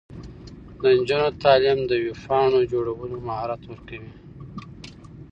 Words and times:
د 0.81 0.83
نجونو 0.97 1.27
تعلیم 1.43 1.79
د 1.85 1.91
ویب 2.03 2.17
پاڼو 2.25 2.59
جوړولو 2.71 3.17
مهارت 3.27 3.61
ورکوي. 3.67 4.11